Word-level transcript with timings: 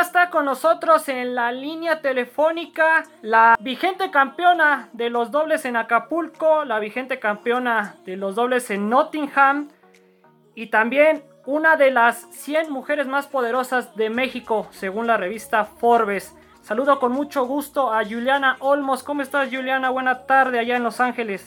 ya 0.00 0.06
está 0.06 0.30
con 0.30 0.46
nosotros 0.46 1.10
en 1.10 1.34
la 1.34 1.52
línea 1.52 2.00
telefónica 2.00 3.04
la 3.20 3.54
vigente 3.60 4.10
campeona 4.10 4.88
de 4.94 5.10
los 5.10 5.30
dobles 5.30 5.66
en 5.66 5.76
Acapulco, 5.76 6.64
la 6.64 6.78
vigente 6.78 7.18
campeona 7.18 7.96
de 8.06 8.16
los 8.16 8.34
dobles 8.34 8.70
en 8.70 8.88
Nottingham 8.88 9.68
y 10.54 10.68
también 10.68 11.22
una 11.44 11.76
de 11.76 11.90
las 11.90 12.22
100 12.30 12.72
mujeres 12.72 13.08
más 13.08 13.26
poderosas 13.26 13.94
de 13.94 14.08
México, 14.08 14.68
según 14.70 15.06
la 15.06 15.18
revista 15.18 15.66
Forbes. 15.66 16.34
Saludo 16.62 16.98
con 16.98 17.12
mucho 17.12 17.44
gusto 17.44 17.92
a 17.92 18.02
Juliana 18.02 18.56
Olmos. 18.60 19.02
¿Cómo 19.02 19.20
estás, 19.20 19.50
Juliana? 19.50 19.90
Buena 19.90 20.24
tarde 20.24 20.60
allá 20.60 20.76
en 20.76 20.82
Los 20.82 20.98
Ángeles. 21.00 21.44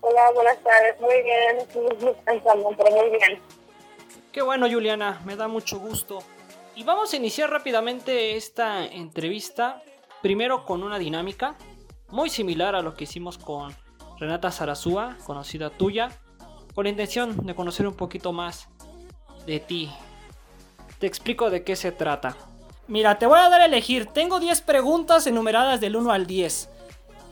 Hola, 0.00 0.30
buenas 0.34 0.56
tardes. 0.62 0.98
Muy 1.02 1.22
bien. 1.22 1.58
muy 2.94 3.10
bien. 3.10 3.42
Qué 4.32 4.40
bueno, 4.40 4.66
Juliana. 4.70 5.20
Me 5.26 5.36
da 5.36 5.48
mucho 5.48 5.78
gusto. 5.78 6.20
Y 6.76 6.84
vamos 6.84 7.10
a 7.10 7.16
iniciar 7.16 7.48
rápidamente 7.48 8.36
esta 8.36 8.84
entrevista. 8.84 9.82
Primero 10.20 10.66
con 10.66 10.82
una 10.82 10.98
dinámica 10.98 11.56
muy 12.10 12.28
similar 12.28 12.74
a 12.74 12.82
lo 12.82 12.92
que 12.92 13.04
hicimos 13.04 13.38
con 13.38 13.74
Renata 14.18 14.50
Sarazúa, 14.50 15.16
conocida 15.24 15.70
tuya 15.70 16.10
con 16.74 16.84
la 16.84 16.90
intención 16.90 17.46
de 17.46 17.54
conocer 17.54 17.86
un 17.86 17.94
poquito 17.94 18.34
más 18.34 18.68
de 19.46 19.58
ti. 19.58 19.90
Te 20.98 21.06
explico 21.06 21.48
de 21.48 21.64
qué 21.64 21.76
se 21.76 21.92
trata. 21.92 22.36
Mira, 22.88 23.18
te 23.18 23.24
voy 23.24 23.38
a 23.38 23.48
dar 23.48 23.62
a 23.62 23.66
elegir. 23.66 24.04
Tengo 24.08 24.38
10 24.38 24.60
preguntas 24.60 25.26
enumeradas 25.26 25.80
del 25.80 25.96
1 25.96 26.12
al 26.12 26.26
10. 26.26 26.68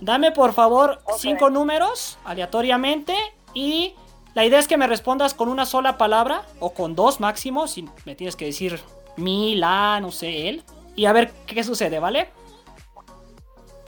Dame 0.00 0.32
por 0.32 0.54
favor 0.54 1.02
5 1.18 1.50
números 1.50 2.18
aleatoriamente 2.24 3.14
y 3.52 3.94
la 4.32 4.46
idea 4.46 4.58
es 4.58 4.68
que 4.68 4.78
me 4.78 4.86
respondas 4.86 5.34
con 5.34 5.50
una 5.50 5.66
sola 5.66 5.98
palabra 5.98 6.46
o 6.60 6.72
con 6.72 6.94
dos 6.94 7.20
máximo, 7.20 7.68
si 7.68 7.86
me 8.06 8.14
tienes 8.14 8.36
que 8.36 8.46
decir 8.46 8.80
mi, 9.16 9.56
la, 9.56 10.00
no 10.00 10.10
sé, 10.10 10.48
él. 10.48 10.64
Y 10.96 11.06
a 11.06 11.12
ver 11.12 11.30
qué 11.46 11.62
sucede, 11.64 11.98
¿vale? 11.98 12.28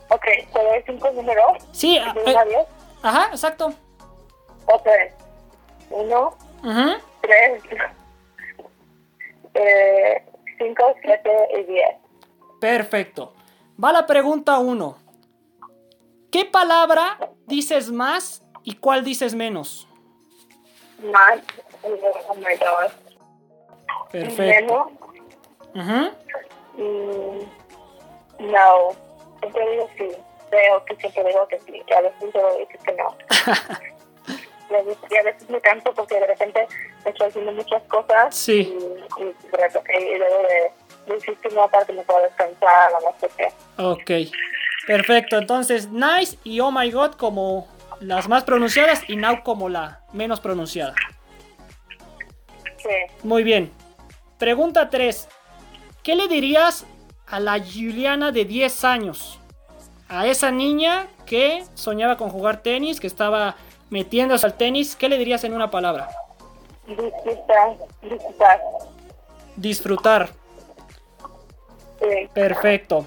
Ok, 0.08 0.24
¿te 0.52 0.62
doy 0.62 0.82
5 0.86 1.10
números? 1.12 1.64
Sí, 1.72 1.98
a, 1.98 2.14
eh, 2.26 2.66
ajá, 3.02 3.28
exacto. 3.30 3.72
Ok. 4.66 4.88
Uno, 5.90 6.36
tres, 7.20 7.62
eh, 9.54 10.24
cinco, 10.58 10.94
siete 11.02 11.30
y 11.58 11.62
diez. 11.64 11.96
Perfecto. 12.60 13.32
Va 13.82 13.92
la 13.92 14.06
pregunta 14.06 14.58
uno. 14.58 14.98
¿Qué 16.32 16.44
palabra 16.44 17.30
dices 17.46 17.90
más 17.90 18.42
y 18.64 18.74
cuál 18.74 19.04
dices 19.04 19.34
menos? 19.34 19.86
Más. 21.12 21.40
Oh 21.84 22.34
my 22.34 22.56
God. 22.56 22.90
Perfecto. 24.10 24.42
Menos. 24.42 25.05
No. 28.38 28.90
Siempre 29.40 29.70
digo 29.70 29.90
sí. 29.96 30.08
Creo 30.50 30.84
que 30.84 30.96
siempre 30.96 31.24
digo 31.24 31.48
que 31.48 31.60
sí. 31.60 31.82
a 31.94 32.00
veces 32.00 32.20
digo 32.20 32.68
que 32.84 32.92
no. 32.92 33.16
y 35.10 35.16
a 35.16 35.22
veces 35.22 35.48
me 35.48 35.60
canso 35.60 35.92
porque 35.94 36.18
de 36.18 36.26
repente 36.26 36.66
me 37.04 37.10
estoy 37.10 37.28
haciendo 37.28 37.52
muchas 37.52 37.82
cosas 37.84 38.34
sí. 38.34 38.76
y, 39.18 39.22
y, 39.22 39.24
y 39.24 40.18
luego 40.18 40.42
de, 40.48 40.72
de 41.06 41.54
una 41.54 41.68
parte 41.68 41.92
me 41.92 42.02
puedo 42.02 42.22
descansar 42.22 42.92
o 42.94 43.00
no 43.00 43.14
sé 43.20 43.28
qué. 43.36 43.52
Ok, 43.78 44.32
perfecto. 44.86 45.38
Entonces, 45.38 45.88
nice 45.90 46.36
y 46.44 46.60
oh 46.60 46.70
my 46.70 46.90
god 46.90 47.12
como 47.12 47.68
las 48.00 48.28
más 48.28 48.44
pronunciadas 48.44 49.08
y 49.08 49.16
now 49.16 49.42
como 49.42 49.68
la 49.68 50.00
menos 50.12 50.40
pronunciada. 50.40 50.94
Sí. 52.78 52.88
Muy 53.22 53.42
bien. 53.42 53.72
Pregunta 54.38 54.90
3. 54.90 55.28
¿Qué 56.06 56.14
le 56.14 56.28
dirías 56.28 56.86
a 57.26 57.40
la 57.40 57.58
Juliana 57.58 58.30
de 58.30 58.44
10 58.44 58.84
años? 58.84 59.40
A 60.08 60.28
esa 60.28 60.52
niña 60.52 61.08
que 61.26 61.64
soñaba 61.74 62.16
con 62.16 62.30
jugar 62.30 62.62
tenis, 62.62 63.00
que 63.00 63.08
estaba 63.08 63.56
metiéndose 63.90 64.46
al 64.46 64.54
tenis, 64.54 64.94
¿qué 64.94 65.08
le 65.08 65.18
dirías 65.18 65.42
en 65.42 65.52
una 65.52 65.68
palabra? 65.68 66.08
Disfrutar. 66.86 67.76
Disfrutar. 68.02 68.60
Disfrutar. 69.56 70.28
Sí. 71.98 72.28
Perfecto. 72.32 73.04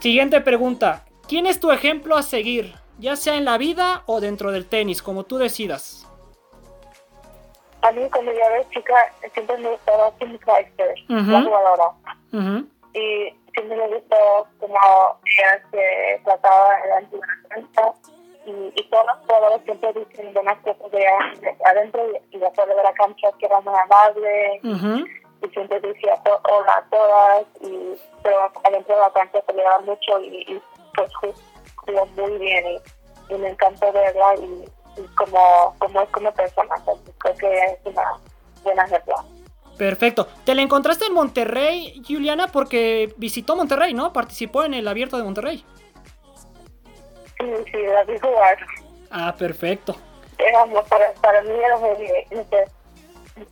Siguiente 0.00 0.40
pregunta. 0.40 1.04
¿Quién 1.28 1.46
es 1.46 1.60
tu 1.60 1.70
ejemplo 1.70 2.16
a 2.16 2.24
seguir? 2.24 2.74
Ya 2.98 3.14
sea 3.14 3.36
en 3.36 3.44
la 3.44 3.56
vida 3.56 4.02
o 4.06 4.20
dentro 4.20 4.50
del 4.50 4.66
tenis, 4.66 5.00
como 5.00 5.22
tú 5.22 5.38
decidas. 5.38 6.08
A 7.82 7.92
mí 7.92 8.08
cuando 8.10 8.32
yo 8.32 8.38
era 8.38 8.68
chica 8.70 8.94
siempre 9.32 9.56
me 9.58 9.70
gustaba 9.70 10.12
Kim 10.18 10.36
Clijsters, 10.38 11.00
uh 11.08 11.14
-huh. 11.14 11.30
la 11.32 11.42
jugadora. 11.42 11.88
Uh 12.32 12.38
-huh. 12.38 12.66
Y 12.94 13.34
siempre 13.52 13.76
me 13.76 13.88
gustó 13.88 14.46
como 14.58 14.76
ella 15.24 15.62
se 15.70 16.20
trataba 16.24 16.78
en 16.80 16.90
la 16.90 16.96
antigua 16.96 17.26
y, 18.46 18.72
y 18.74 18.88
todos 18.90 19.06
los 19.06 19.16
jugadores 19.26 19.62
siempre 19.64 19.92
dicen 19.92 20.32
buenas 20.32 20.58
cosas 20.58 20.90
de, 20.90 21.06
adentro 21.64 22.02
y, 22.30 22.36
y 22.36 22.44
afuera 22.44 22.74
de 22.74 22.82
la 22.82 22.92
cancha 22.94 23.28
que 23.38 23.46
era 23.46 23.60
muy 23.60 23.74
amable 23.74 24.60
uh 24.64 24.68
-huh. 24.68 25.06
y 25.42 25.48
siempre 25.50 25.80
decía 25.80 26.20
hola 26.24 26.74
a 26.76 26.84
todas 26.90 27.46
y 27.60 27.96
pero 28.22 28.50
adentro 28.64 28.94
de 28.94 29.00
la 29.00 29.12
cancha 29.12 29.42
se 29.46 29.52
le 29.52 29.62
daba 29.62 29.80
mucho 29.80 30.20
y, 30.20 30.44
y 30.48 30.62
pues 30.94 31.12
jugó 31.76 32.06
muy 32.16 32.38
bien 32.38 32.64
y, 32.66 33.34
y, 33.34 33.38
me 33.38 33.48
encantó 33.50 33.92
verla 33.92 34.34
y, 34.36 34.68
y 34.96 35.02
como, 35.14 35.74
como 35.78 36.02
es 36.02 36.08
como 36.10 36.32
persona 36.32 36.74
creo 37.18 37.36
que 37.36 37.64
es 37.64 37.78
una 37.84 38.02
buena 38.62 38.84
ejemplo 38.84 39.14
Perfecto. 39.80 40.28
¿Te 40.44 40.54
la 40.54 40.60
encontraste 40.60 41.06
en 41.06 41.14
Monterrey, 41.14 42.02
Juliana? 42.06 42.48
Porque 42.48 43.14
visitó 43.16 43.56
Monterrey, 43.56 43.94
¿no? 43.94 44.12
Participó 44.12 44.62
en 44.62 44.74
el 44.74 44.86
abierto 44.86 45.16
de 45.16 45.22
Monterrey. 45.22 45.64
Sí, 47.38 47.46
sí, 47.72 47.78
la 47.86 48.04
vi 48.04 48.18
jugar. 48.18 48.58
Ah, 49.10 49.34
perfecto. 49.38 49.96
Éramos, 50.36 50.86
para, 50.86 51.10
para 51.22 51.40
mí 51.40 51.52
era 51.52 51.78
muy, 51.78 51.96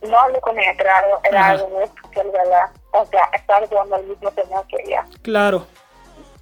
no 0.07 0.19
hablé 0.19 0.39
con 0.41 0.59
ella, 0.59 0.73
pero 0.77 0.89
era 1.23 1.39
Ajá. 1.39 1.49
algo 1.51 1.69
muy 1.69 1.83
especial, 1.83 2.27
¿verdad? 2.31 2.69
O 2.91 3.05
sea, 3.07 3.23
estar 3.33 3.67
jugando 3.67 3.95
al 3.95 4.05
mismo 4.05 4.29
torneo 4.29 4.65
que 4.67 4.77
ella. 4.85 5.05
Claro. 5.23 5.65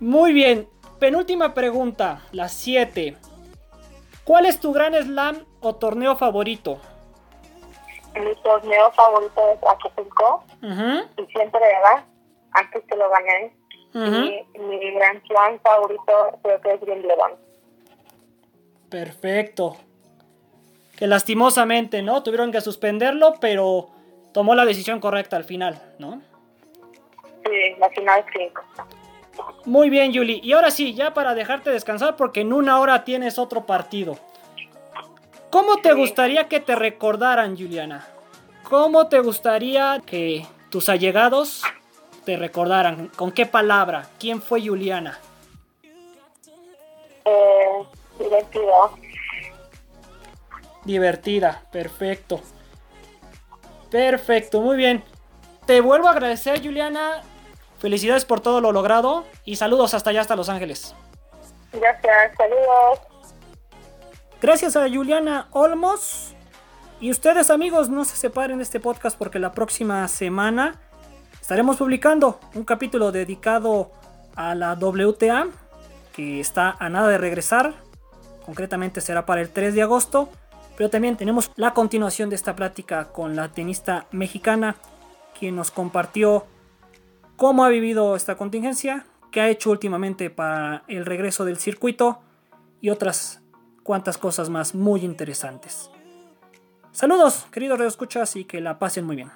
Muy 0.01 0.33
bien. 0.33 0.67
Penúltima 0.99 1.53
pregunta, 1.53 2.23
la 2.31 2.49
7. 2.49 3.15
¿Cuál 4.27 4.45
es 4.45 4.59
tu 4.59 4.73
gran 4.73 4.93
slam 4.93 5.45
o 5.61 5.75
torneo 5.75 6.17
favorito? 6.17 6.81
Mi 8.13 8.35
torneo 8.43 8.91
favorito 8.91 9.41
es 9.53 9.59
Acapulco 9.63 10.43
Ujú, 10.61 11.23
y 11.23 11.25
siempre 11.31 11.61
era, 11.63 12.05
antes 12.51 12.83
que 12.89 12.95
lo 12.97 13.09
gané, 13.09 13.55
y 13.93 14.59
mi 14.59 14.91
gran 14.95 15.21
slam 15.25 15.57
favorito 15.61 16.39
creo 16.43 16.59
que 16.59 16.73
es 16.73 16.81
Wimbledon. 16.81 17.31
Perfecto. 18.89 19.77
Que 20.97 21.07
lastimosamente, 21.07 22.01
¿no? 22.01 22.21
Tuvieron 22.21 22.51
que 22.51 22.59
suspenderlo, 22.59 23.35
pero 23.39 23.87
tomó 24.33 24.55
la 24.55 24.65
decisión 24.65 24.99
correcta 24.99 25.37
al 25.37 25.45
final, 25.45 25.81
¿no? 25.99 26.21
Sí, 27.45 27.75
la 27.79 27.89
final 27.91 28.25
5. 28.35 28.61
Muy 29.65 29.89
bien, 29.89 30.11
Yuli. 30.11 30.39
Y 30.43 30.53
ahora 30.53 30.71
sí, 30.71 30.93
ya 30.93 31.13
para 31.13 31.35
dejarte 31.35 31.69
descansar, 31.69 32.15
porque 32.15 32.41
en 32.41 32.53
una 32.53 32.79
hora 32.79 33.03
tienes 33.03 33.37
otro 33.37 33.65
partido. 33.65 34.17
¿Cómo 35.49 35.77
te 35.77 35.93
gustaría 35.93 36.47
que 36.47 36.59
te 36.59 36.75
recordaran, 36.75 37.57
Juliana? 37.57 38.07
¿Cómo 38.63 39.07
te 39.07 39.19
gustaría 39.19 40.01
que 40.05 40.45
tus 40.69 40.89
allegados 40.89 41.63
te 42.25 42.35
recordaran? 42.35 43.07
¿Con 43.15 43.31
qué 43.31 43.45
palabra? 43.45 44.09
¿Quién 44.19 44.41
fue 44.41 44.65
Juliana? 44.65 45.19
Eh, 47.25 47.83
divertido. 48.19 48.91
Divertida, 50.83 51.63
perfecto. 51.71 52.41
Perfecto, 53.89 54.61
muy 54.61 54.77
bien. 54.77 55.03
Te 55.65 55.81
vuelvo 55.81 56.07
a 56.07 56.11
agradecer, 56.11 56.61
Juliana. 56.61 57.21
Felicidades 57.79 58.25
por 58.25 58.39
todo 58.39 58.61
lo 58.61 58.71
logrado 58.71 59.23
y 59.45 59.57
saludos 59.57 59.93
hasta 59.93 60.09
allá, 60.09 60.21
hasta 60.21 60.35
Los 60.35 60.49
Ángeles. 60.49 60.95
Gracias, 61.71 62.31
saludos. 62.37 62.99
Gracias 64.41 64.75
a 64.75 64.89
Juliana 64.89 65.47
Olmos. 65.51 66.33
Y 66.99 67.11
ustedes 67.11 67.51
amigos, 67.51 67.89
no 67.89 68.05
se 68.05 68.15
separen 68.15 68.57
de 68.57 68.63
este 68.63 68.79
podcast 68.79 69.17
porque 69.17 69.37
la 69.37 69.51
próxima 69.51 70.07
semana 70.07 70.79
estaremos 71.39 71.77
publicando 71.77 72.39
un 72.55 72.63
capítulo 72.63 73.11
dedicado 73.11 73.91
a 74.35 74.55
la 74.55 74.73
WTA 74.73 75.47
que 76.13 76.39
está 76.39 76.75
a 76.79 76.89
nada 76.89 77.09
de 77.09 77.19
regresar. 77.19 77.75
Concretamente 78.45 79.01
será 79.01 79.25
para 79.25 79.41
el 79.41 79.49
3 79.49 79.75
de 79.75 79.83
agosto. 79.83 80.29
Pero 80.75 80.89
también 80.91 81.17
tenemos 81.17 81.51
la 81.55 81.73
continuación 81.73 82.29
de 82.29 82.35
esta 82.35 82.55
plática 82.55 83.05
con 83.05 83.35
la 83.35 83.49
tenista 83.49 84.05
mexicana 84.11 84.75
quien 85.37 85.55
nos 85.55 85.71
compartió 85.71 86.45
cómo 87.37 87.63
ha 87.63 87.69
vivido 87.69 88.15
esta 88.15 88.35
contingencia, 88.35 89.05
qué 89.31 89.39
ha 89.39 89.49
hecho 89.49 89.71
últimamente 89.71 90.29
para 90.29 90.83
el 90.87 91.05
regreso 91.05 91.45
del 91.45 91.57
circuito 91.57 92.19
y 92.81 92.89
otras 92.89 93.41
cuantas 93.83 94.17
cosas 94.17 94.49
más 94.49 94.75
muy 94.75 95.05
interesantes. 95.05 95.89
Saludos, 96.91 97.45
queridos 97.51 97.79
escuchas 97.81 98.35
y 98.35 98.43
que 98.43 98.59
la 98.59 98.79
pasen 98.79 99.05
muy 99.05 99.15
bien. 99.15 99.29